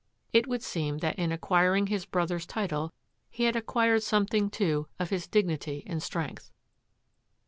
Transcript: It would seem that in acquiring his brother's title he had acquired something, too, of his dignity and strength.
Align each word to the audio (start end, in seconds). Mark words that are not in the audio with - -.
It 0.33 0.47
would 0.47 0.63
seem 0.63 0.97
that 0.97 1.19
in 1.19 1.31
acquiring 1.31 1.85
his 1.85 2.07
brother's 2.07 2.47
title 2.47 2.91
he 3.29 3.43
had 3.43 3.55
acquired 3.55 4.01
something, 4.01 4.49
too, 4.49 4.87
of 4.97 5.11
his 5.11 5.27
dignity 5.27 5.83
and 5.85 6.01
strength. 6.01 6.49